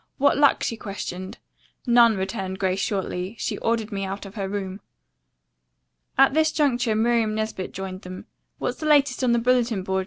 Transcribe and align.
"What 0.17 0.35
luck?" 0.35 0.63
she 0.63 0.77
questioned. 0.77 1.37
"None," 1.85 2.17
returned 2.17 2.57
Grace 2.57 2.79
shortly. 2.79 3.35
"She 3.37 3.59
ordered 3.59 3.91
me 3.91 4.03
out 4.03 4.25
of 4.25 4.33
her 4.33 4.49
room." 4.49 4.79
At 6.17 6.33
this 6.33 6.51
juncture 6.51 6.95
Miriam 6.95 7.35
Nesbit 7.35 7.71
joined 7.71 8.01
them. 8.01 8.25
"What's 8.57 8.79
the 8.79 8.87
latest 8.87 9.23
on 9.23 9.31
the 9.31 9.37
bulletin 9.37 9.83
board?" 9.83 9.99